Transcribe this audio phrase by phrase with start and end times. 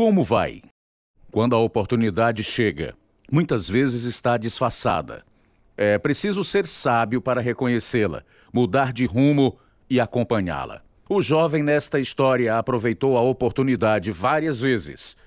[0.00, 0.62] Como vai?
[1.30, 2.94] Quando a oportunidade chega,
[3.30, 5.22] muitas vezes está disfarçada.
[5.76, 9.58] É preciso ser sábio para reconhecê-la, mudar de rumo
[9.90, 10.80] e acompanhá-la.
[11.06, 15.18] O jovem nesta história aproveitou a oportunidade várias vezes.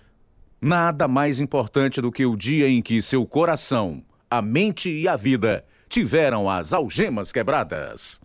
[0.60, 5.16] Nada mais importante do que o dia em que seu coração, a mente e a
[5.16, 8.20] vida tiveram as algemas quebradas.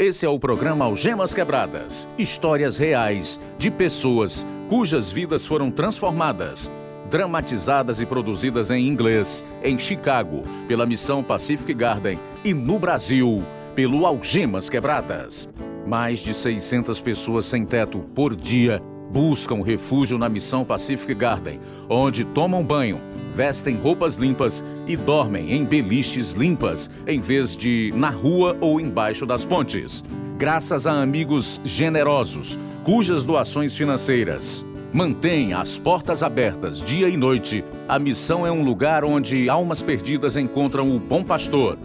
[0.00, 6.72] Esse é o programa Algemas Quebradas histórias reais de pessoas cujas vidas foram transformadas,
[7.10, 14.06] dramatizadas e produzidas em inglês em Chicago pela Missão Pacific Garden e no Brasil pelo
[14.06, 15.46] Algemas Quebradas.
[15.86, 22.24] Mais de 600 pessoas sem teto por dia buscam refúgio na Missão Pacific Garden, onde
[22.24, 23.00] tomam banho,
[23.34, 29.26] vestem roupas limpas e dormem em beliches limpas, em vez de na rua ou embaixo
[29.26, 30.04] das pontes.
[30.38, 37.98] Graças a amigos generosos, cujas doações financeiras mantêm as portas abertas dia e noite, a
[37.98, 41.78] missão é um lugar onde almas perdidas encontram o bom pastor.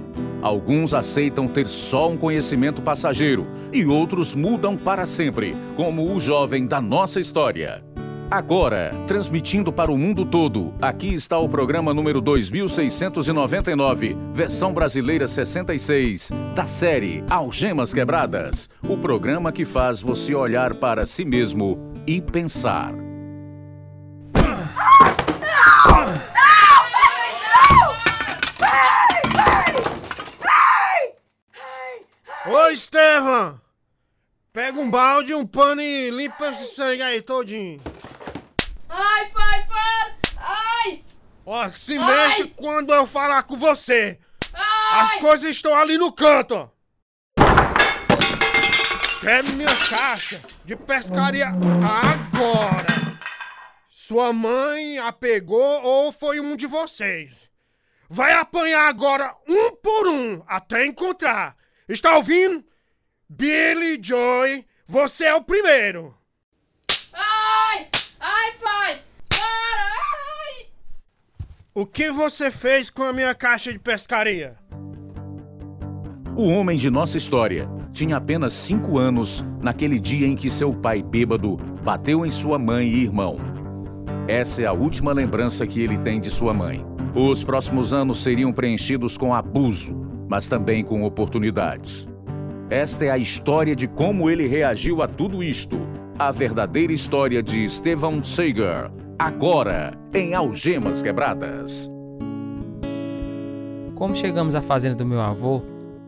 [0.45, 6.67] Alguns aceitam ter só um conhecimento passageiro e outros mudam para sempre, como o jovem
[6.67, 7.83] da nossa história.
[8.29, 16.31] Agora, transmitindo para o mundo todo, aqui está o programa número 2699, versão brasileira 66,
[16.53, 22.93] da série Algemas Quebradas o programa que faz você olhar para si mesmo e pensar.
[32.47, 33.59] Ô Estevam!
[34.53, 37.81] Pega um balde, um pano e limpa esse sangue aí todinho.
[38.87, 40.15] Ai, pai, para!
[40.37, 41.03] Ai!
[41.43, 42.05] Ó, se Ai!
[42.05, 44.19] mexe quando eu falar com você.
[44.53, 45.01] Ai!
[45.01, 46.75] As coisas estão ali no canto, ó.
[49.55, 52.85] Minha caixa de pescaria agora.
[53.89, 57.49] Sua mãe a pegou ou foi um de vocês?
[58.07, 61.55] Vai apanhar agora um por um até encontrar.
[61.87, 62.63] Está ouvindo?
[63.29, 66.15] Billy Joy, você é o primeiro.
[67.13, 67.87] Ai!
[68.19, 69.01] Ai, pai!
[69.29, 69.83] Para!
[69.83, 70.65] Ai!
[71.75, 74.57] O que você fez com a minha caixa de pescaria?
[76.35, 81.03] O homem de nossa história tinha apenas cinco anos naquele dia em que seu pai
[81.03, 83.37] bêbado bateu em sua mãe e irmão.
[84.27, 86.83] Essa é a última lembrança que ele tem de sua mãe.
[87.13, 92.07] Os próximos anos seriam preenchidos com abuso, mas também com oportunidades.
[92.69, 95.79] Esta é a história de como ele reagiu a tudo isto.
[96.17, 101.91] A verdadeira história de Stephen Sager, agora em Algemas Quebradas.
[103.93, 105.61] Como chegamos à fazenda do meu avô,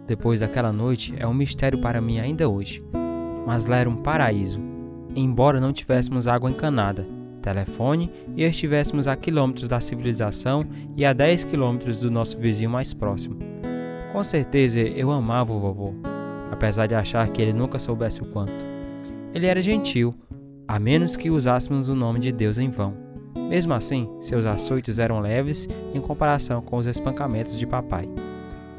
[0.07, 2.81] depois daquela noite, é um mistério para mim ainda hoje.
[3.45, 4.59] Mas lá era um paraíso.
[5.15, 7.05] Embora não tivéssemos água encanada,
[7.41, 12.93] telefone e estivéssemos a quilômetros da civilização e a 10 quilômetros do nosso vizinho mais
[12.93, 13.46] próximo.
[14.11, 15.93] Com certeza eu amava o vovô,
[16.51, 18.65] apesar de achar que ele nunca soubesse o quanto.
[19.33, 20.15] Ele era gentil,
[20.67, 22.93] a menos que usássemos o nome de Deus em vão.
[23.49, 28.09] Mesmo assim, seus açoites eram leves em comparação com os espancamentos de papai.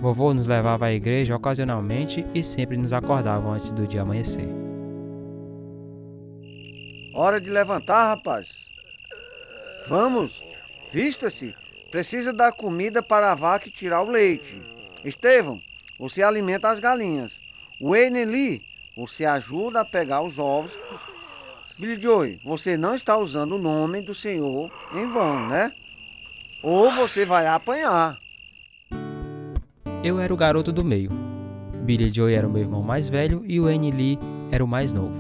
[0.01, 4.49] Vovô nos levava à igreja ocasionalmente e sempre nos acordava antes do dia amanhecer.
[7.15, 8.55] Hora de levantar, rapaz.
[9.89, 10.41] Vamos,
[10.93, 11.55] vista-se.
[11.91, 14.78] Precisa dar comida para a vaca e tirar o leite.
[15.05, 15.61] Estevão,
[15.99, 17.39] você alimenta as galinhas.
[17.81, 18.63] Lee,
[18.97, 20.77] você ajuda a pegar os ovos.
[21.79, 25.73] Billy Joy, você não está usando o nome do Senhor em vão, né?
[26.63, 28.19] Ou você vai apanhar.
[30.03, 31.11] Eu era o garoto do meio.
[31.85, 34.19] Billy Joe era o meu irmão mais velho e Lee
[34.51, 35.15] era o mais novo.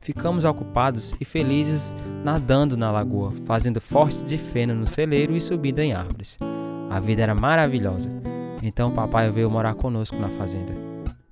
[0.00, 1.94] Ficamos ocupados e felizes
[2.24, 6.38] nadando na lagoa, fazendo fortes de feno no celeiro e subindo em árvores.
[6.90, 8.10] A vida era maravilhosa.
[8.62, 10.72] Então papai veio morar conosco na fazenda.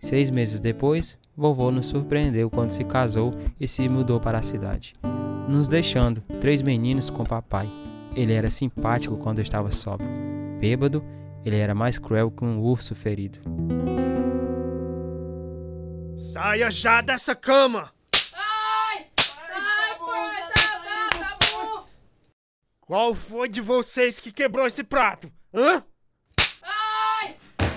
[0.01, 4.95] Seis meses depois, vovô nos surpreendeu quando se casou e se mudou para a cidade,
[5.49, 7.69] nos deixando três meninos com papai.
[8.17, 10.11] Ele era simpático quando estava sóbrio.
[10.59, 11.05] Bêbado,
[11.45, 13.39] ele era mais cruel que um urso ferido.
[16.17, 17.93] Saia já dessa cama!
[18.35, 19.07] Ai!
[19.55, 20.43] Ai, pai!
[20.43, 21.87] Tá, tá, tá bom!
[22.81, 25.31] Qual foi de vocês que quebrou esse prato?
[25.55, 25.85] Hã?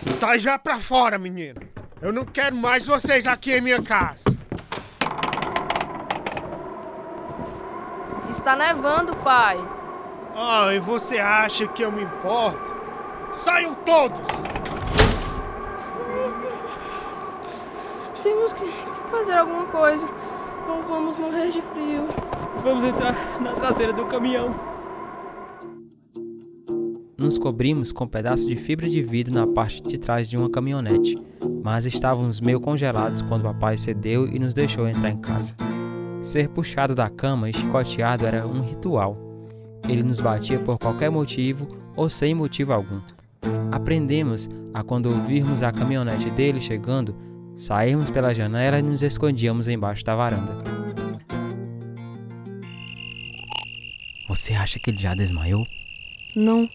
[0.06, 0.14] Ai!
[0.14, 1.62] Sai já pra fora, menino!
[2.02, 4.26] Eu não quero mais vocês aqui em minha casa!
[8.30, 9.60] Está nevando, pai.
[10.36, 12.74] Ah, e você acha que eu me importo?
[13.32, 14.28] Saiam todos!
[18.22, 20.08] Temos que, que fazer alguma coisa.
[20.68, 22.08] Ou vamos morrer de frio.
[22.64, 24.73] Vamos entrar na traseira do caminhão.
[27.24, 31.16] Nos cobrimos com pedaços de fibra de vidro na parte de trás de uma caminhonete,
[31.64, 35.56] mas estávamos meio congelados quando o papai cedeu e nos deixou entrar em casa.
[36.22, 39.18] Ser puxado da cama e chicoteado era um ritual.
[39.88, 41.66] Ele nos batia por qualquer motivo
[41.96, 43.00] ou sem motivo algum.
[43.72, 47.16] Aprendemos a quando ouvirmos a caminhonete dele chegando,
[47.56, 50.58] sairmos pela janela e nos escondíamos embaixo da varanda.
[54.28, 55.66] Você acha que ele já desmaiou?
[56.36, 56.68] Não,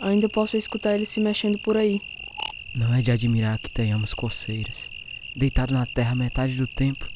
[0.00, 2.00] ainda posso escutar ele se mexendo por aí.
[2.74, 4.88] Não é de admirar que tenhamos coceiras.
[5.36, 7.08] Deitado na terra metade do tempo,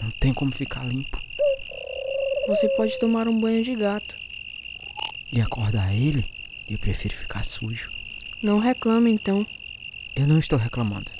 [0.00, 1.20] não tem como ficar limpo.
[2.48, 4.16] Você pode tomar um banho de gato.
[5.32, 6.28] E acordar ele,
[6.68, 7.90] eu prefiro ficar sujo.
[8.42, 9.46] Não reclame então.
[10.16, 11.10] Eu não estou reclamando,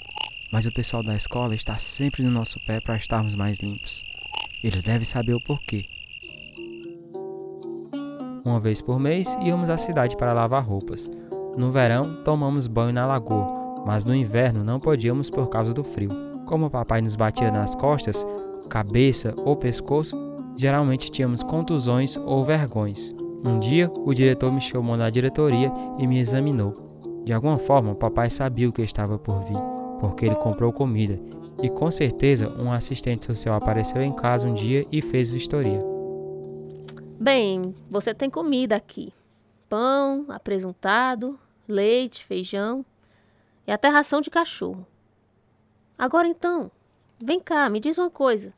[0.51, 4.03] mas o pessoal da escola está sempre no nosso pé para estarmos mais limpos.
[4.63, 5.87] Eles devem saber o porquê.
[8.45, 11.11] Uma vez por mês íamos à cidade para lavar roupas.
[11.57, 16.11] No verão, tomamos banho na lagoa, mas no inverno não podíamos por causa do frio.
[16.47, 18.27] Como o papai nos batia nas costas,
[18.69, 20.17] cabeça ou pescoço,
[20.57, 23.15] geralmente tínhamos contusões ou vergões.
[23.47, 26.73] Um dia, o diretor me chamou na diretoria e me examinou.
[27.25, 29.59] De alguma forma, o papai sabia o que estava por vir,
[29.99, 31.21] porque ele comprou comida,
[31.63, 35.90] e com certeza um assistente social apareceu em casa um dia e fez vistoria.
[37.23, 39.13] Bem, você tem comida aqui:
[39.69, 41.39] pão, apresuntado,
[41.69, 42.83] leite, feijão
[43.67, 44.87] e até ração de cachorro.
[45.99, 46.71] Agora então,
[47.23, 48.55] vem cá, me diz uma coisa.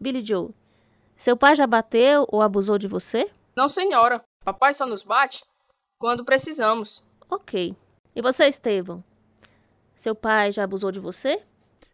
[0.00, 0.54] Billy Joe,
[1.14, 3.30] seu pai já bateu ou abusou de você?
[3.54, 4.24] Não, senhora.
[4.42, 5.44] Papai só nos bate
[5.98, 7.04] quando precisamos.
[7.28, 7.76] Ok.
[8.16, 9.04] E você, Estevão?
[9.94, 11.42] Seu pai já abusou de você?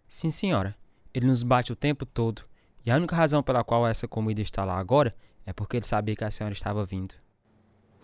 [0.06, 0.76] Sim, senhora.
[1.12, 2.44] Ele nos bate o tempo todo.
[2.86, 5.12] E a única razão pela qual essa comida está lá agora
[5.48, 7.14] é porque ele sabia que a senhora estava vindo.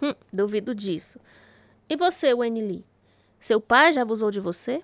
[0.00, 1.20] Hum, duvido disso.
[1.87, 2.87] E você, Wendy Lee?
[3.38, 4.82] Seu pai já abusou de você?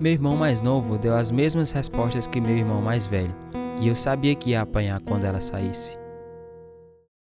[0.00, 3.32] Meu irmão mais novo deu as mesmas respostas que meu irmão mais velho.
[3.80, 5.94] E eu sabia que ia apanhar quando ela saísse.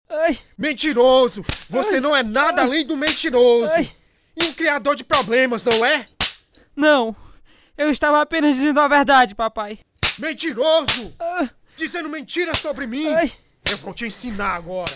[0.09, 0.39] Ai.
[0.57, 1.43] Mentiroso!
[1.69, 1.99] Você Ai.
[1.99, 2.67] não é nada Ai.
[2.67, 3.73] além do mentiroso!
[4.37, 6.05] E um criador de problemas, não é?
[6.73, 7.13] Não!
[7.77, 9.79] Eu estava apenas dizendo a verdade, papai.
[10.19, 11.13] Mentiroso!
[11.75, 13.07] Dizendo mentiras sobre mim!
[13.69, 14.93] Eu vou te ensinar agora!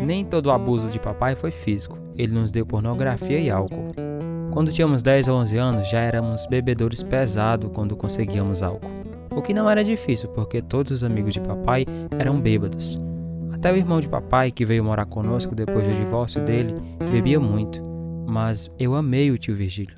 [0.00, 1.98] Nem todo o abuso de papai foi físico.
[2.16, 3.88] Ele nos deu pornografia e álcool.
[4.52, 8.90] Quando tínhamos 10 ou 11 anos, já éramos bebedores pesados quando conseguíamos álcool.
[9.34, 11.84] O que não era difícil, porque todos os amigos de papai
[12.16, 12.96] eram bêbados.
[13.52, 16.74] Até o irmão de papai, que veio morar conosco depois do divórcio dele,
[17.10, 17.82] bebia muito.
[18.28, 19.96] Mas eu amei o tio Virgílio.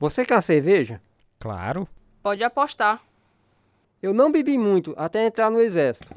[0.00, 1.00] Você quer cerveja?
[1.40, 1.88] Claro.
[2.22, 3.02] Pode apostar.
[4.02, 6.12] Eu não bebi muito até entrar no exército.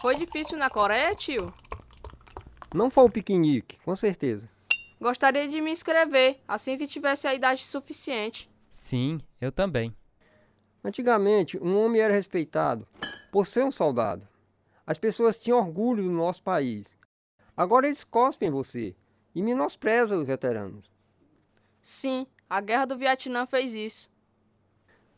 [0.00, 1.52] Foi difícil na Coreia, tio?
[2.72, 4.48] Não foi o piquenique, com certeza.
[5.00, 8.48] Gostaria de me inscrever assim que tivesse a idade suficiente.
[8.70, 9.94] Sim, eu também.
[10.84, 12.86] Antigamente, um homem era respeitado
[13.32, 14.28] por ser um soldado.
[14.86, 16.96] As pessoas tinham orgulho do nosso país.
[17.56, 18.94] Agora eles cospem você
[19.34, 20.88] e menosprezam os veteranos.
[21.82, 24.08] Sim, a guerra do Vietnã fez isso.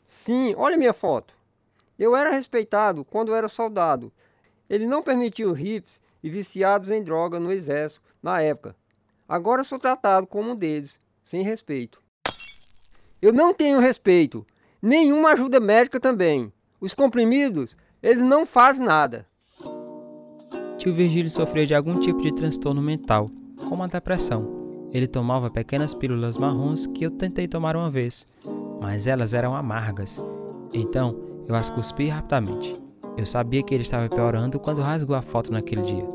[0.09, 1.35] Sim, olha minha foto.
[1.99, 4.11] Eu era respeitado quando era soldado.
[4.69, 8.75] Ele não permitiu hippies e viciados em droga no exército na época.
[9.29, 12.01] Agora sou tratado como um deles, sem respeito.
[13.21, 14.47] Eu não tenho respeito,
[14.81, 16.51] nenhuma ajuda médica também.
[16.81, 19.27] Os comprimidos, eles não fazem nada.
[20.79, 23.29] Tio Virgílio sofria de algum tipo de transtorno mental,
[23.69, 24.89] como a depressão.
[24.91, 28.25] Ele tomava pequenas pílulas marrons que eu tentei tomar uma vez,
[28.81, 30.21] mas elas eram amargas.
[30.73, 31.17] Então
[31.49, 32.75] eu as cuspi rapidamente.
[33.17, 36.07] Eu sabia que ele estava piorando quando rasgou a foto naquele dia.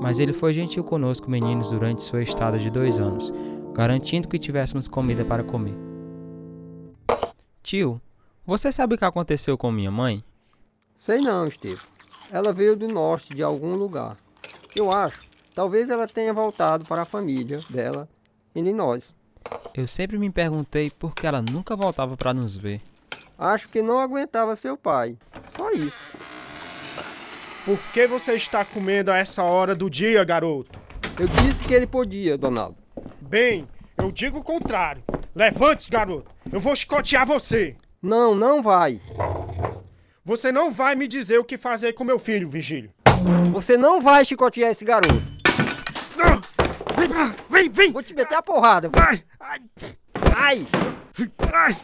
[0.00, 3.32] Mas ele foi gentil conosco, meninos, durante sua estada de dois anos,
[3.74, 5.74] garantindo que tivéssemos comida para comer.
[7.62, 8.00] Tio,
[8.46, 10.22] você sabe o que aconteceu com minha mãe?
[10.96, 11.84] Sei não, Estevam.
[12.30, 14.16] Ela veio do norte de algum lugar.
[14.76, 15.22] Eu acho.
[15.54, 18.08] Talvez ela tenha voltado para a família dela
[18.54, 19.16] em Illinois.
[19.74, 22.80] Eu sempre me perguntei por que ela nunca voltava para nos ver.
[23.38, 25.16] Acho que não aguentava seu pai.
[25.48, 25.96] Só isso.
[27.64, 30.80] Por que você está comendo a essa hora do dia, garoto?
[31.18, 32.76] Eu disse que ele podia, Donaldo.
[33.20, 35.02] Bem, eu digo o contrário.
[35.34, 36.30] Levante-se, garoto.
[36.50, 37.76] Eu vou chicotear você.
[38.02, 39.00] Não, não vai.
[40.24, 42.90] Você não vai me dizer o que fazer com meu filho, Vigílio.
[43.52, 45.37] Você não vai chicotear esse garoto.
[46.98, 47.92] Vem pra Vem, vem!
[47.92, 48.90] Vou te meter a porrada.
[48.96, 49.22] Ai!
[49.40, 49.60] Ai!
[50.34, 50.66] Ai!
[51.54, 51.76] Ai!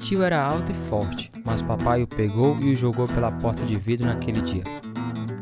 [0.00, 3.74] Tio era alto e forte, mas papai o pegou e o jogou pela porta de
[3.76, 4.62] vidro naquele dia.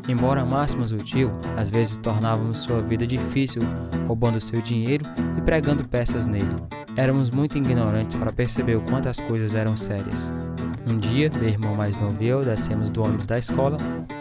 [0.08, 3.62] Embora amássemos o tio, às vezes tornávamos sua vida difícil,
[4.06, 5.04] roubando seu dinheiro
[5.36, 6.54] e pregando peças nele.
[6.96, 10.32] Éramos muito ignorantes para perceber o quanto as coisas eram sérias.
[10.84, 13.76] Um dia, meu irmão mais novo e eu descemos do ônibus da escola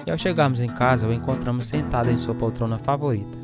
[0.05, 3.37] e ao chegarmos em casa o encontramos sentado em sua poltrona favorita.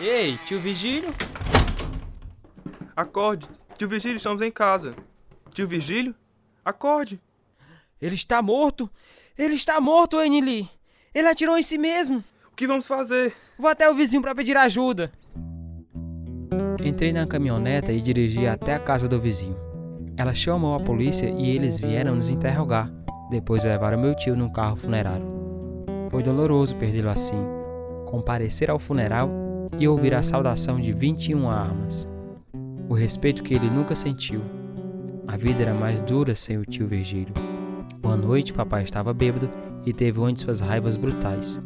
[0.00, 1.12] Ei, tio Vigílio?
[2.96, 3.46] Acorde.
[3.76, 4.94] Tio Virgílio, estamos em casa.
[5.52, 6.14] Tio Virgílio?
[6.64, 7.20] Acorde.
[8.00, 8.90] Ele está morto!
[9.36, 10.68] Ele está morto, Enili!
[11.14, 12.24] Ele atirou em si mesmo!
[12.50, 13.34] O que vamos fazer?
[13.58, 15.12] Vou até o vizinho para pedir ajuda.
[16.82, 19.56] Entrei na caminhoneta e dirigi até a casa do vizinho.
[20.16, 22.90] Ela chamou a polícia e eles vieram nos interrogar.
[23.30, 25.26] Depois levaram meu tio num carro funerário.
[26.10, 27.36] Foi doloroso perdê-lo assim.
[28.06, 29.30] Comparecer ao funeral
[29.78, 32.08] e ouvir a saudação de 21 armas.
[32.88, 34.40] O respeito que ele nunca sentiu.
[35.28, 37.32] A vida era mais dura sem o tio Virgílio.
[38.02, 39.48] Uma noite, papai estava bêbado
[39.86, 41.60] e teve uma de suas raivas brutais.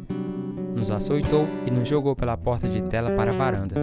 [0.75, 3.75] Nos açoitou e nos jogou pela porta de tela para a varanda.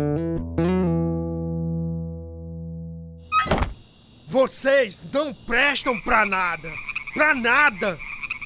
[4.32, 6.72] Vocês não prestam pra nada!
[7.12, 7.98] Pra nada!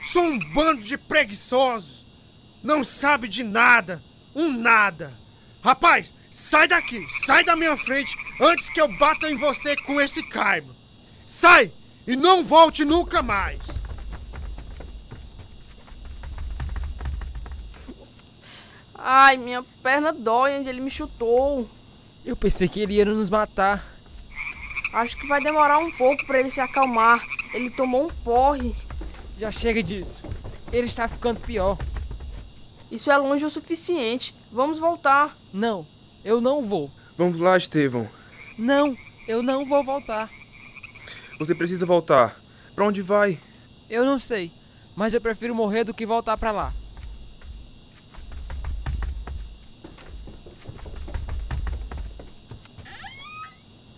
[0.02, 2.04] Sou um bando de preguiçosos!
[2.60, 4.02] Não sabe de nada!
[4.34, 5.14] Um nada!
[5.62, 7.06] Rapaz, sai daqui!
[7.24, 10.74] Sai da minha frente antes que eu bata em você com esse caibro!
[11.24, 11.70] Sai!
[12.04, 13.60] E não volte nunca mais!
[18.92, 21.70] Ai, minha perna dói onde ele me chutou.
[22.24, 23.95] Eu pensei que ele ia nos matar.
[24.96, 27.22] Acho que vai demorar um pouco para ele se acalmar.
[27.52, 28.74] Ele tomou um porre.
[29.36, 30.24] Já chega disso.
[30.72, 31.76] Ele está ficando pior.
[32.90, 34.34] Isso é longe o suficiente.
[34.50, 35.36] Vamos voltar.
[35.52, 35.86] Não,
[36.24, 36.90] eu não vou.
[37.14, 38.08] Vamos lá, Estevão.
[38.56, 38.96] Não,
[39.28, 40.30] eu não vou voltar.
[41.38, 42.40] Você precisa voltar.
[42.74, 43.38] Pra onde vai?
[43.90, 44.50] Eu não sei,
[44.96, 46.72] mas eu prefiro morrer do que voltar para lá.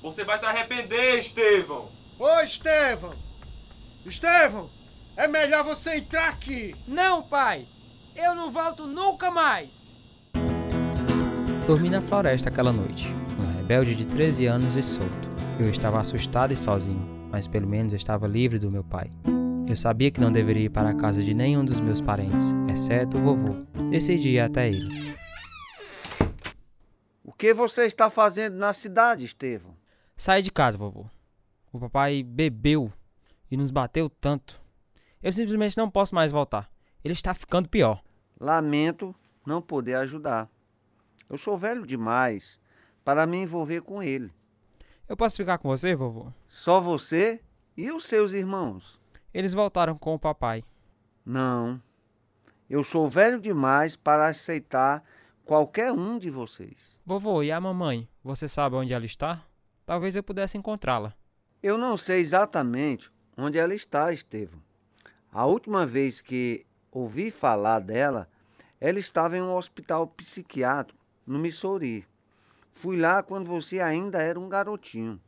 [0.09, 1.87] Você vai se arrepender, Estevão.
[2.19, 3.12] Ô, Estevão!
[4.07, 4.71] Estevão!
[5.15, 6.75] É melhor você entrar aqui!
[6.88, 7.67] Não, pai!
[8.17, 9.93] Eu não volto nunca mais!
[11.67, 13.07] Dormi na floresta aquela noite,
[13.38, 15.29] um rebelde de 13 anos e solto.
[15.61, 19.11] Eu estava assustado e sozinho, mas pelo menos estava livre do meu pai.
[19.69, 23.19] Eu sabia que não deveria ir para a casa de nenhum dos meus parentes, exceto
[23.19, 23.59] o vovô.
[23.91, 25.15] Decidi ir até ele.
[27.23, 29.77] O que você está fazendo na cidade, Estevão?
[30.19, 31.07] Saí de casa, vovô.
[31.73, 32.93] O papai bebeu
[33.49, 34.61] e nos bateu tanto.
[35.23, 36.69] Eu simplesmente não posso mais voltar.
[37.05, 38.03] Ele está ficando pior.
[38.41, 39.15] Lamento
[39.47, 40.51] não poder ajudar.
[41.31, 42.59] Eu sou velho demais
[43.05, 44.33] para me envolver com ele.
[45.09, 46.33] Eu posso ficar com você, vovô?
[46.49, 47.41] Só você
[47.77, 49.01] e os seus irmãos?
[49.33, 50.65] Eles voltaram com o papai.
[51.25, 51.81] Não.
[52.69, 55.05] Eu sou velho demais para aceitar
[55.45, 56.99] qualquer um de vocês.
[57.07, 58.09] Vovô, e a mamãe?
[58.25, 59.47] Você sabe onde ela está?
[59.88, 61.14] Talvez eu pudesse encontrá-la.
[61.62, 64.62] Eu não sei exatamente onde ela está, Estevão.
[65.33, 68.28] A última vez que ouvi falar dela,
[68.78, 72.07] ela estava em um hospital psiquiátrico no Missouri.
[72.71, 75.18] Fui lá quando você ainda era um garotinho.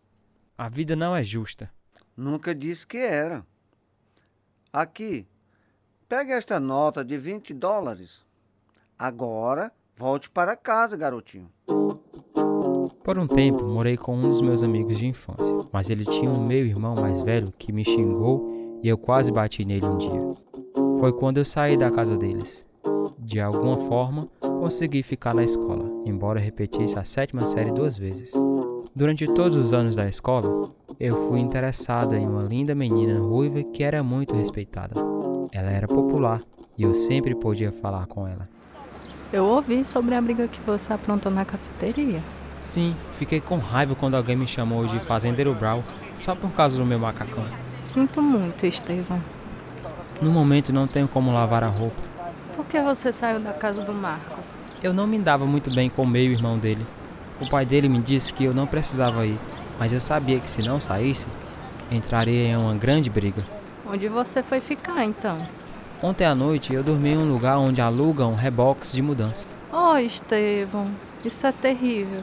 [0.59, 1.73] A vida não é justa.
[2.15, 3.47] Nunca disse que era.
[4.71, 5.27] Aqui,
[6.07, 8.27] pegue esta nota de 20 dólares.
[8.99, 11.51] Agora, volte para casa, garotinho.
[13.11, 16.47] Por um tempo, morei com um dos meus amigos de infância, mas ele tinha um
[16.47, 20.33] meu irmão mais velho que me xingou e eu quase bati nele um dia.
[21.01, 22.65] Foi quando eu saí da casa deles.
[23.19, 28.33] De alguma forma, consegui ficar na escola, embora repetisse a sétima série duas vezes.
[28.95, 33.83] Durante todos os anos da escola, eu fui interessado em uma linda menina ruiva que
[33.83, 34.95] era muito respeitada.
[35.51, 36.41] Ela era popular
[36.79, 38.45] e eu sempre podia falar com ela.
[39.33, 42.23] Eu ouvi sobre a briga que você aprontou na cafeteria.
[42.61, 45.83] Sim, fiquei com raiva quando alguém me chamou de fazendeiro Brau,
[46.19, 47.45] só por causa do meu macacão.
[47.83, 49.21] Sinto muito, Estevão.
[50.21, 51.97] No momento não tenho como lavar a roupa.
[52.55, 54.61] Por que você saiu da casa do Marcos?
[54.83, 56.87] Eu não me dava muito bem com o meio irmão dele.
[57.41, 59.39] O pai dele me disse que eu não precisava ir,
[59.79, 61.29] mas eu sabia que se não saísse,
[61.91, 63.47] entraria em uma grande briga.
[63.87, 65.47] Onde você foi ficar então?
[66.03, 69.47] Ontem à noite eu dormi em um lugar onde alugam reboques de mudança.
[69.73, 70.91] Oh, Estevão,
[71.25, 72.23] isso é terrível.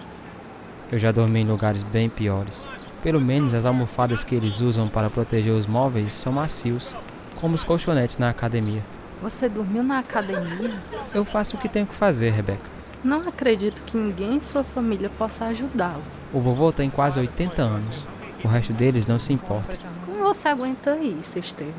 [0.89, 2.67] Eu já dormi em lugares bem piores.
[3.01, 6.95] Pelo menos as almofadas que eles usam para proteger os móveis são macios,
[7.35, 8.81] como os colchonetes na academia.
[9.21, 10.73] Você dormiu na academia?
[11.13, 12.69] Eu faço o que tenho que fazer, Rebeca.
[13.03, 16.03] Não acredito que ninguém em sua família possa ajudá-lo.
[16.33, 18.05] O vovô tem quase 80 anos.
[18.43, 19.77] O resto deles não se importa.
[20.05, 21.73] Como você aguenta isso, Estevam?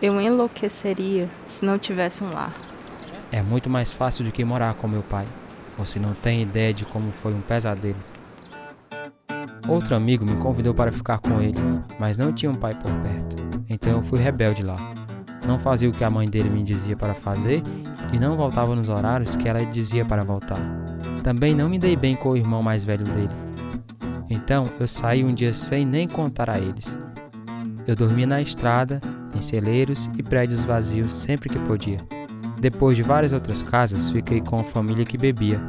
[0.00, 2.54] Eu enlouqueceria se não tivesse um lar.
[3.30, 5.26] É muito mais fácil do que morar com meu pai.
[5.78, 7.96] Você não tem ideia de como foi um pesadelo.
[9.68, 11.58] Outro amigo me convidou para ficar com ele,
[11.98, 13.36] mas não tinha um pai por perto.
[13.68, 14.76] Então eu fui rebelde lá.
[15.46, 17.62] Não fazia o que a mãe dele me dizia para fazer
[18.12, 20.60] e não voltava nos horários que ela dizia para voltar.
[21.22, 23.34] Também não me dei bem com o irmão mais velho dele.
[24.28, 26.98] Então eu saí um dia sem nem contar a eles.
[27.86, 29.00] Eu dormia na estrada,
[29.34, 31.98] em celeiros e prédios vazios sempre que podia.
[32.60, 35.60] Depois de várias outras casas, fiquei com a família que bebia.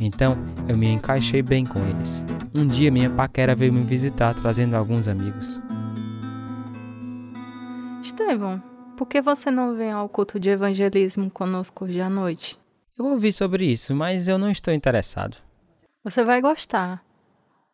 [0.00, 0.36] Então
[0.68, 2.24] eu me encaixei bem com eles.
[2.54, 5.60] Um dia minha paquera veio me visitar trazendo alguns amigos.
[8.02, 8.62] Estevão,
[8.96, 12.58] por que você não vem ao culto de evangelismo conosco hoje à noite?
[12.98, 15.36] Eu ouvi sobre isso, mas eu não estou interessado.
[16.02, 17.04] Você vai gostar.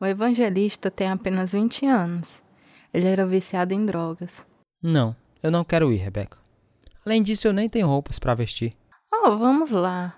[0.00, 2.43] O evangelista tem apenas 20 anos.
[2.93, 4.45] Ele era viciado em drogas.
[4.83, 6.37] Não, eu não quero ir, Rebeca.
[7.07, 8.75] Além disso, eu nem tenho roupas para vestir.
[9.12, 10.17] Oh, vamos lá.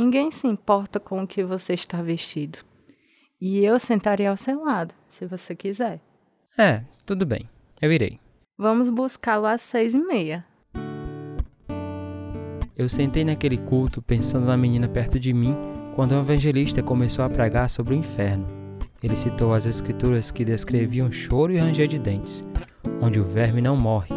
[0.00, 2.58] Ninguém se importa com o que você está vestido.
[3.38, 6.00] E eu sentaria ao seu lado, se você quiser.
[6.58, 7.46] É, tudo bem.
[7.82, 8.18] Eu irei.
[8.56, 10.42] Vamos buscá-lo às seis e meia.
[12.74, 15.54] Eu sentei naquele culto pensando na menina perto de mim
[15.94, 18.46] quando o evangelista começou a pregar sobre o inferno.
[19.02, 22.42] Ele citou as escrituras que descreviam choro e ranger de dentes,
[23.02, 24.14] onde o verme não morre.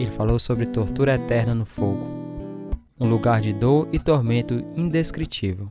[0.00, 2.21] Ele falou sobre tortura eterna no fogo,
[3.02, 5.68] um lugar de dor e tormento indescritível.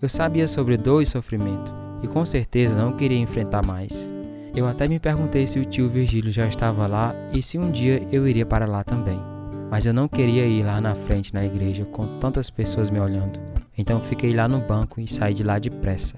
[0.00, 1.70] Eu sabia sobre dor e sofrimento
[2.02, 4.08] e com certeza não queria enfrentar mais.
[4.56, 8.08] Eu até me perguntei se o tio Virgílio já estava lá e se um dia
[8.10, 9.20] eu iria para lá também.
[9.70, 13.38] Mas eu não queria ir lá na frente na igreja com tantas pessoas me olhando.
[13.76, 16.16] Então fiquei lá no banco e saí de lá depressa.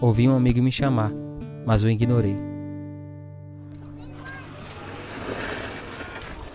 [0.00, 1.10] Ouvi um amigo me chamar,
[1.66, 2.36] mas o ignorei.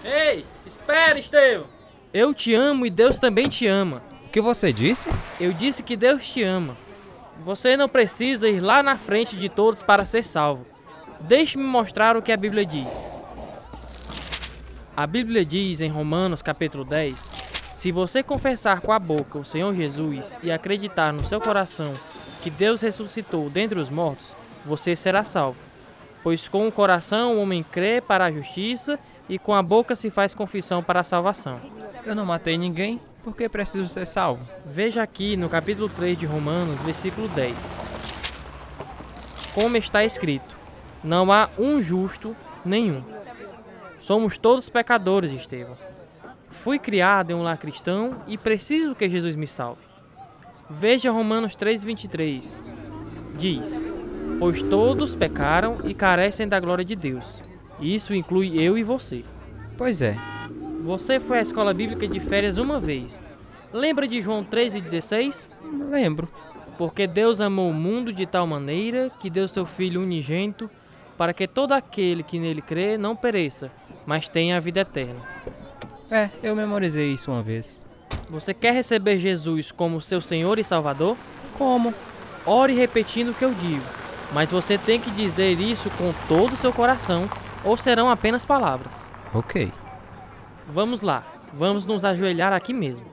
[0.06, 1.83] Ei, espera, Estevão!
[2.13, 4.04] Eu te amo e Deus também te ama.
[4.28, 5.10] O que você disse?
[5.39, 6.78] Eu disse que Deus te ama.
[7.43, 10.63] Você não precisa ir lá na frente de todos para ser salvo.
[11.21, 12.88] Deixe-me mostrar o que a Bíblia diz.
[14.95, 17.32] A Bíblia diz em Romanos capítulo 10:
[17.73, 21.91] Se você confessar com a boca o Senhor Jesus e acreditar no seu coração
[22.43, 24.28] que Deus ressuscitou dentre os mortos,
[24.63, 25.58] você será salvo.
[26.21, 28.99] Pois com o coração o homem crê para a justiça
[29.34, 31.60] e com a boca se faz confissão para a salvação.
[32.06, 34.48] Eu não matei ninguém, por que preciso ser salvo?
[34.63, 37.58] Veja aqui no capítulo 3 de Romanos, versículo 10.
[39.56, 40.56] Como está escrito:
[41.04, 43.04] Não há um justo nenhum.
[44.00, 45.78] Somos todos pecadores, Estevão.
[46.52, 49.82] Fui criado em um lar cristão e preciso que Jesus me salve.
[50.69, 52.62] Veja Romanos 3,23.
[53.36, 53.82] Diz:
[54.38, 57.41] Pois todos pecaram e carecem da glória de Deus.
[57.84, 59.26] Isso inclui eu e você.
[59.78, 60.15] Pois é.
[60.84, 63.24] Você foi à escola bíblica de férias uma vez.
[63.74, 65.46] Lembra de João 3,16?
[65.89, 66.30] Lembro.
[66.78, 70.69] Porque Deus amou o mundo de tal maneira que deu seu Filho unigênito
[71.17, 73.69] para que todo aquele que nele crê não pereça,
[74.06, 75.19] mas tenha a vida eterna.
[76.10, 77.82] É, eu memorizei isso uma vez.
[78.30, 81.17] Você quer receber Jesus como seu Senhor e Salvador?
[81.58, 81.93] Como?
[82.46, 83.84] Ore repetindo o que eu digo,
[84.34, 87.30] mas você tem que dizer isso com todo o seu coração,
[87.63, 88.93] ou serão apenas palavras.
[89.34, 89.71] Ok.
[90.71, 91.23] Vamos lá,
[91.54, 93.06] vamos nos ajoelhar aqui mesmo.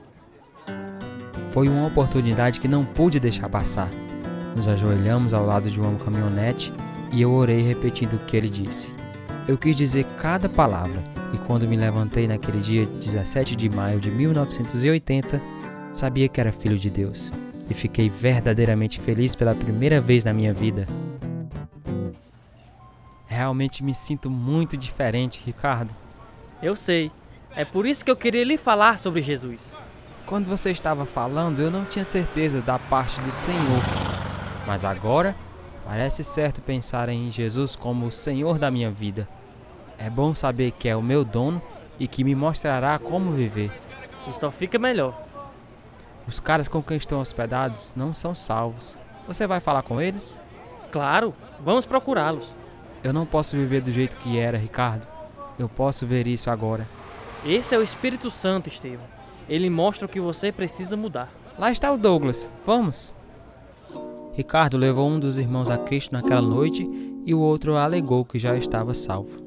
[1.49, 3.89] Foi uma oportunidade que não pude deixar passar.
[4.55, 6.73] Nos ajoelhamos ao lado de uma caminhonete
[7.11, 8.95] e eu orei repetindo o que ele disse.
[9.47, 14.11] Eu quis dizer cada palavra, e quando me levantei naquele dia 17 de maio de
[14.11, 15.41] 1980,
[15.91, 17.31] sabia que era filho de Deus
[17.69, 20.85] e fiquei verdadeiramente feliz pela primeira vez na minha vida.
[23.41, 25.89] Realmente me sinto muito diferente, Ricardo.
[26.61, 27.11] Eu sei.
[27.55, 29.73] É por isso que eu queria lhe falar sobre Jesus.
[30.27, 33.81] Quando você estava falando, eu não tinha certeza da parte do Senhor.
[34.67, 35.35] Mas agora,
[35.83, 39.27] parece certo pensar em Jesus como o Senhor da minha vida.
[39.97, 41.59] É bom saber que é o meu dono
[41.99, 43.71] e que me mostrará como viver.
[44.29, 45.19] E só fica melhor.
[46.27, 48.95] Os caras com quem estão hospedados não são salvos.
[49.25, 50.39] Você vai falar com eles?
[50.91, 52.60] Claro, vamos procurá-los.
[53.03, 55.07] Eu não posso viver do jeito que era, Ricardo.
[55.57, 56.87] Eu posso ver isso agora.
[57.45, 59.05] Esse é o Espírito Santo, Estevão.
[59.49, 61.29] Ele mostra o que você precisa mudar.
[61.57, 62.47] Lá está o Douglas.
[62.65, 63.11] Vamos.
[64.33, 66.87] Ricardo levou um dos irmãos a Cristo naquela noite
[67.25, 69.41] e o outro alegou que já estava salvo.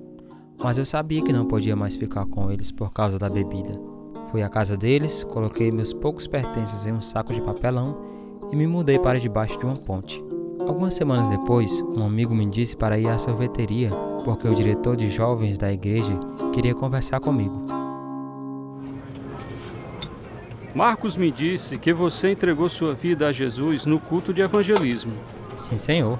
[0.62, 3.72] Mas eu sabia que não podia mais ficar com eles por causa da bebida.
[4.30, 7.96] Fui à casa deles, coloquei meus poucos pertences em um saco de papelão
[8.52, 10.22] e me mudei para debaixo de uma ponte.
[10.74, 13.90] Algumas semanas depois, um amigo me disse para ir à sorveteria
[14.24, 16.18] porque o diretor de jovens da igreja
[16.52, 17.62] queria conversar comigo.
[20.74, 25.12] Marcos me disse que você entregou sua vida a Jesus no culto de evangelismo.
[25.54, 26.18] Sim, senhor.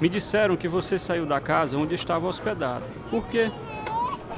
[0.00, 2.82] Me disseram que você saiu da casa onde estava hospedado.
[3.10, 3.52] Por quê?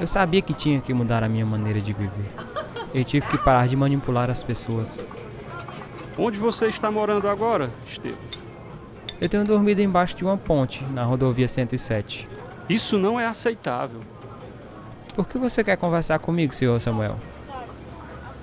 [0.01, 2.29] Eu sabia que tinha que mudar a minha maneira de viver.
[2.93, 4.99] Eu tive que parar de manipular as pessoas.
[6.17, 8.38] Onde você está morando agora, Estevam?
[9.21, 12.27] Eu tenho dormido embaixo de uma ponte, na rodovia 107.
[12.69, 13.99] Isso não é aceitável.
[15.13, 17.17] Por que você quer conversar comigo, senhor Samuel?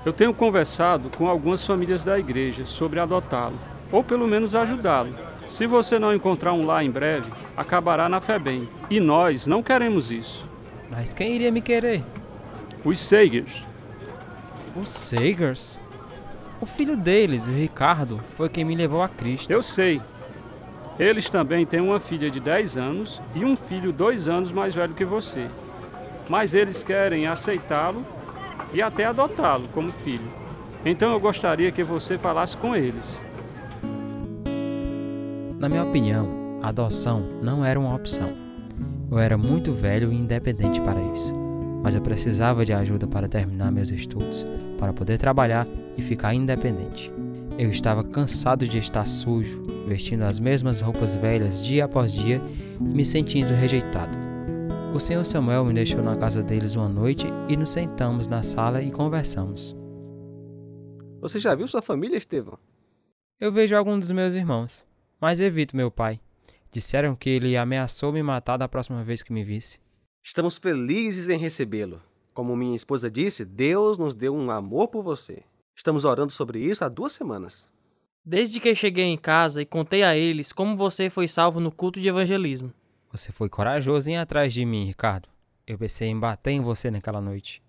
[0.05, 3.59] Eu tenho conversado com algumas famílias da igreja sobre adotá-lo,
[3.91, 5.15] ou pelo menos ajudá-lo.
[5.47, 8.69] Se você não encontrar um lar em breve, acabará na FEBEM.
[8.91, 10.47] E nós não queremos isso.
[10.91, 12.05] Mas quem iria me querer?
[12.85, 13.63] Os Sagers.
[14.79, 15.81] Os Sagers?
[16.61, 19.51] O filho deles, o Ricardo, foi quem me levou a Cristo.
[19.51, 20.01] Eu sei.
[20.99, 24.95] Eles também têm uma filha de 10 anos e um filho dois anos mais velho
[24.95, 25.47] que você.
[26.29, 28.05] Mas eles querem aceitá-lo
[28.73, 30.27] e até adotá-lo como filho.
[30.85, 33.21] Então eu gostaria que você falasse com eles.
[35.59, 38.33] Na minha opinião, a adoção não era uma opção.
[39.11, 41.33] Eu era muito velho e independente para isso,
[41.83, 44.45] mas eu precisava de ajuda para terminar meus estudos,
[44.79, 47.13] para poder trabalhar e ficar independente.
[47.59, 52.39] Eu estava cansado de estar sujo, vestindo as mesmas roupas velhas dia após dia
[52.79, 54.19] e me sentindo rejeitado.
[54.95, 58.83] O senhor Samuel me deixou na casa deles uma noite e nos sentamos na sala
[58.83, 59.75] e conversamos.
[61.19, 62.59] Você já viu sua família, Estevão?
[63.41, 64.85] Eu vejo alguns dos meus irmãos,
[65.19, 66.21] mas evito meu pai.
[66.71, 69.79] Disseram que ele ameaçou me matar da próxima vez que me visse.
[70.23, 72.03] Estamos felizes em recebê-lo.
[72.35, 75.43] Como minha esposa disse, Deus nos deu um amor por você.
[75.77, 77.69] Estamos orando sobre isso há duas semanas.
[78.25, 82.01] Desde que cheguei em casa e contei a eles como você foi salvo no culto
[82.01, 82.73] de evangelismo.
[83.13, 85.29] Você foi corajoso em ir atrás de mim, Ricardo.
[85.67, 87.63] Eu pensei em bater em você naquela noite.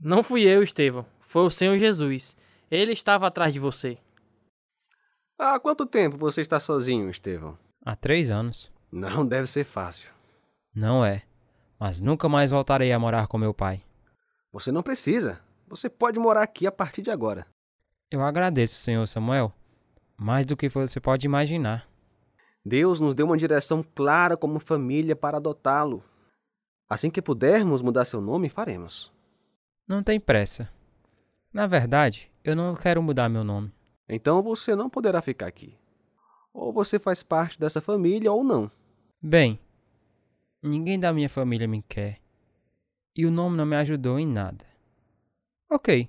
[0.00, 1.06] Não fui eu, Estevão.
[1.20, 2.36] Foi o Senhor Jesus.
[2.70, 3.98] Ele estava atrás de você.
[5.38, 7.58] Há quanto tempo você está sozinho, Estevão?
[7.84, 8.72] Há três anos.
[8.90, 10.10] Não deve ser fácil.
[10.74, 11.22] Não é.
[11.78, 13.82] Mas nunca mais voltarei a morar com meu pai.
[14.52, 15.40] Você não precisa.
[15.66, 17.46] Você pode morar aqui a partir de agora.
[18.10, 19.52] Eu agradeço, senhor Samuel.
[20.16, 21.88] Mais do que você pode imaginar.
[22.64, 26.02] Deus nos deu uma direção clara como família para adotá-lo.
[26.88, 29.12] Assim que pudermos mudar seu nome, faremos.
[29.86, 30.72] Não tem pressa.
[31.52, 33.72] Na verdade, eu não quero mudar meu nome.
[34.08, 35.76] Então você não poderá ficar aqui.
[36.52, 38.70] Ou você faz parte dessa família ou não.
[39.20, 39.58] Bem,
[40.62, 42.20] ninguém da minha família me quer.
[43.16, 44.64] E o nome não me ajudou em nada.
[45.74, 46.08] Ok,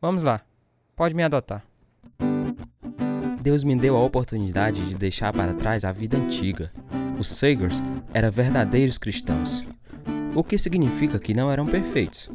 [0.00, 0.40] vamos lá.
[0.96, 1.64] Pode me adotar.
[3.40, 6.72] Deus me deu a oportunidade de deixar para trás a vida antiga.
[7.16, 7.80] Os Sagers
[8.12, 9.64] eram verdadeiros cristãos,
[10.34, 12.28] o que significa que não eram perfeitos,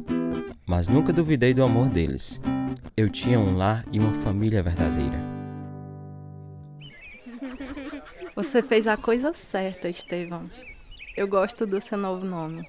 [0.66, 2.40] mas nunca duvidei do amor deles.
[2.96, 5.20] Eu tinha um lar e uma família verdadeira.
[8.34, 10.50] Você fez a coisa certa, Estevão.
[11.14, 12.66] Eu gosto do seu novo nome.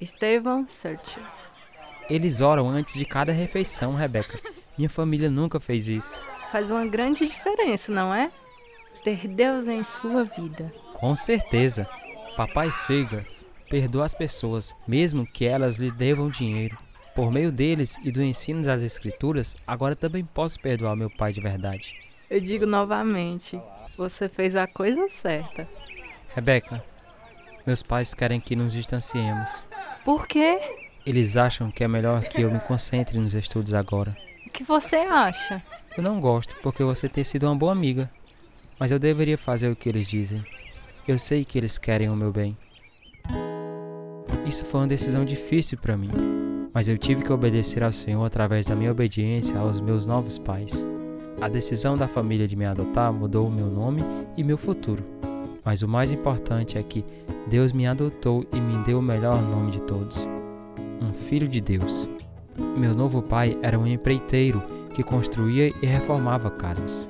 [0.00, 1.18] Estevão Search.
[2.08, 4.38] Eles oram antes de cada refeição, Rebeca.
[4.76, 6.18] Minha família nunca fez isso.
[6.50, 8.30] Faz uma grande diferença, não é?
[9.02, 10.72] Ter Deus em sua vida.
[10.94, 11.88] Com certeza.
[12.36, 13.26] Papai Seger
[13.70, 16.76] perdoa as pessoas, mesmo que elas lhe devam dinheiro.
[17.14, 21.40] Por meio deles e do ensino das Escrituras, agora também posso perdoar meu pai de
[21.40, 21.94] verdade.
[22.28, 23.60] Eu digo novamente,
[23.96, 25.68] você fez a coisa certa.
[26.34, 26.84] Rebeca,
[27.66, 29.62] meus pais querem que nos distanciemos.
[30.04, 30.58] Por quê?
[31.06, 34.16] Eles acham que é melhor que eu me concentre nos estudos agora.
[34.46, 35.62] O que você acha?
[35.96, 38.10] Eu não gosto porque você tem sido uma boa amiga.
[38.78, 40.44] Mas eu deveria fazer o que eles dizem.
[41.06, 42.56] Eu sei que eles querem o meu bem.
[44.46, 46.10] Isso foi uma decisão difícil para mim,
[46.72, 50.86] mas eu tive que obedecer ao Senhor através da minha obediência aos meus novos pais.
[51.40, 54.02] A decisão da família de me adotar mudou o meu nome
[54.36, 55.02] e meu futuro.
[55.64, 57.04] Mas o mais importante é que
[57.48, 60.26] Deus me adotou e me deu o melhor nome de todos:
[61.00, 62.06] um filho de Deus.
[62.76, 64.62] Meu novo pai era um empreiteiro
[64.94, 67.08] que construía e reformava casas.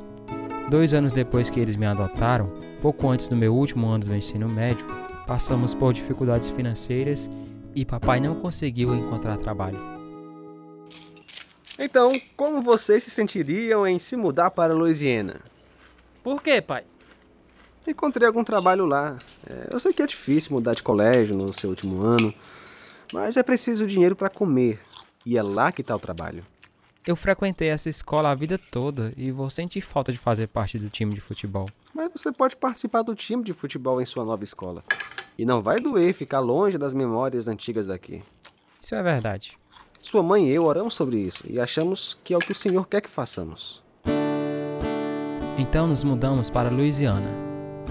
[0.71, 4.49] Dois anos depois que eles me adotaram, pouco antes do meu último ano do ensino
[4.49, 4.87] médio,
[5.27, 7.29] passamos por dificuldades financeiras
[7.75, 9.79] e papai não conseguiu encontrar trabalho.
[11.79, 15.41] Então, como vocês se sentiriam em se mudar para Louisiana?
[16.23, 16.85] Por quê, pai?
[17.87, 19.19] Encontrei algum trabalho lá.
[19.49, 22.33] É, eu sei que é difícil mudar de colégio no seu último ano,
[23.13, 24.81] mas é preciso dinheiro para comer.
[25.25, 26.45] E é lá que está o trabalho.
[27.07, 30.89] Eu frequentei essa escola a vida toda e vou sentir falta de fazer parte do
[30.89, 31.69] time de futebol.
[31.93, 34.83] Mas você pode participar do time de futebol em sua nova escola.
[35.37, 38.23] E não vai doer ficar longe das memórias antigas daqui.
[38.81, 39.59] Isso é verdade.
[40.01, 42.87] Sua mãe e eu oramos sobre isso e achamos que é o que o Senhor
[42.87, 43.83] quer que façamos.
[45.59, 47.31] Então nos mudamos para Louisiana.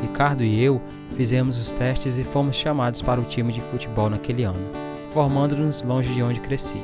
[0.01, 0.81] Ricardo e eu
[1.15, 4.71] fizemos os testes e fomos chamados para o time de futebol naquele ano,
[5.13, 6.81] formando-nos longe de onde cresci.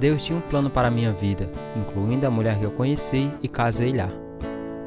[0.00, 3.48] Deus tinha um plano para a minha vida, incluindo a mulher que eu conheci e
[3.48, 4.08] casei lá.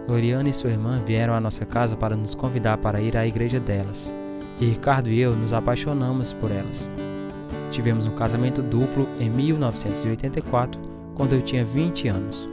[0.08, 3.60] Loriana e sua irmã vieram à nossa casa para nos convidar para ir à igreja
[3.60, 4.14] delas,
[4.60, 6.90] e Ricardo e eu nos apaixonamos por elas.
[7.70, 10.82] Tivemos um casamento duplo em 1984,
[11.14, 12.50] quando eu tinha 20 anos.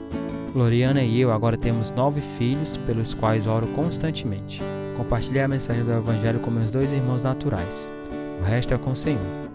[0.54, 4.62] Loriana e eu agora temos nove filhos, pelos quais oro constantemente.
[4.96, 7.90] Compartilhei a mensagem do Evangelho com meus dois irmãos naturais.
[8.40, 9.47] O resto é com o Senhor.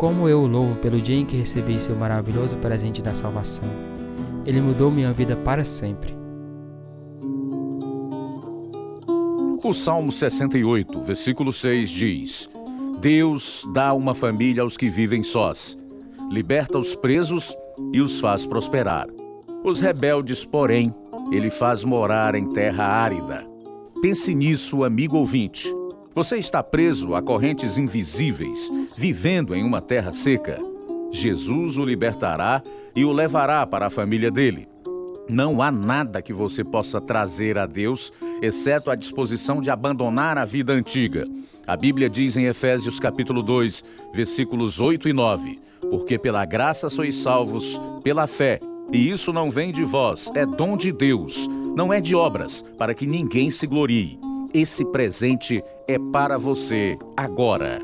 [0.00, 3.68] Como eu o louvo pelo dia em que recebi seu maravilhoso presente da salvação.
[4.46, 6.16] Ele mudou minha vida para sempre.
[9.62, 12.50] O Salmo 68, versículo 6 diz:
[12.98, 15.78] Deus dá uma família aos que vivem sós,
[16.30, 17.54] liberta os presos
[17.92, 19.06] e os faz prosperar.
[19.62, 20.94] Os rebeldes, porém,
[21.30, 23.46] ele faz morar em terra árida.
[24.00, 25.70] Pense nisso, amigo ouvinte.
[26.20, 30.58] Você está preso a correntes invisíveis, vivendo em uma terra seca.
[31.10, 32.62] Jesus o libertará
[32.94, 34.68] e o levará para a família dele.
[35.30, 40.44] Não há nada que você possa trazer a Deus, exceto a disposição de abandonar a
[40.44, 41.26] vida antiga.
[41.66, 45.58] A Bíblia diz em Efésios capítulo 2, versículos 8 e 9:
[45.90, 48.58] Porque pela graça sois salvos pela fé,
[48.92, 52.92] e isso não vem de vós, é dom de Deus, não é de obras, para
[52.92, 54.29] que ninguém se glorie.
[54.52, 57.78] Esse presente é para você agora.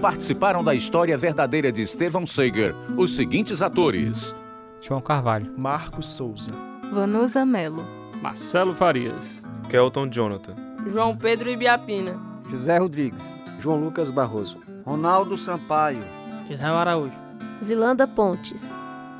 [0.02, 4.34] Participaram da história verdadeira de Estevão Seger os seguintes atores:
[4.80, 6.52] João Carvalho, Marcos Souza,
[6.92, 7.82] Vanusa Melo,
[8.20, 10.54] Marcelo Farias, Kelton Jonathan,
[10.90, 13.24] João Pedro Ibiapina, José Rodrigues,
[13.58, 16.02] João Lucas Barroso, Ronaldo Sampaio,
[16.48, 17.14] Israel Araújo,
[17.62, 18.72] Zilanda Pontes.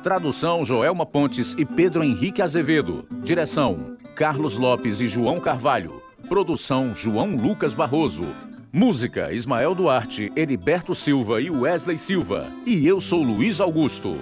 [0.03, 3.05] Tradução Joelma Pontes e Pedro Henrique Azevedo.
[3.11, 6.01] Direção Carlos Lopes e João Carvalho.
[6.29, 8.23] Produção João Lucas Barroso.
[8.71, 12.47] Música Ismael Duarte, Heriberto Silva e Wesley Silva.
[12.65, 14.15] E eu sou Luiz Augusto.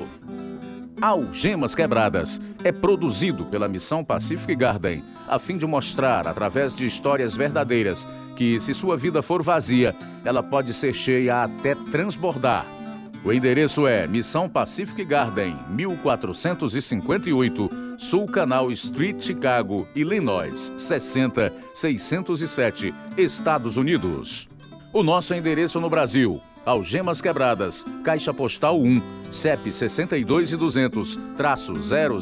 [1.01, 7.35] Algemas Quebradas é produzido pela Missão Pacific Garden, a fim de mostrar, através de histórias
[7.35, 12.65] verdadeiras, que se sua vida for vazia, ela pode ser cheia até transbordar.
[13.23, 24.47] O endereço é Missão Pacific Garden, 1458, Sul Canal Street, Chicago, Illinois, 60607, Estados Unidos.
[24.93, 29.01] O nosso endereço no Brasil: Algemas Quebradas, Caixa Postal 1,
[29.31, 32.19] CEP 62 e 200, traço 000,